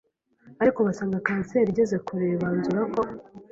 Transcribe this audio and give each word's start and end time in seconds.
ariko 0.61 0.79
basanga 0.87 1.23
kanseri 1.27 1.69
igeze 1.71 1.95
kure 2.05 2.27
banzura 2.41 2.81
ko 2.93 3.01